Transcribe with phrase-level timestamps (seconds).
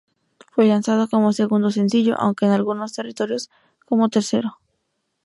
[0.55, 3.51] Fue lanzado como segundo sencillo, aunque en algunos territorios
[3.85, 4.57] como tercero.